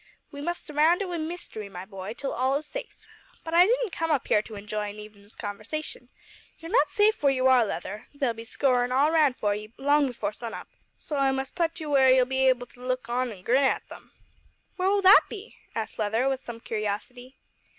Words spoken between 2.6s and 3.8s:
safe. But I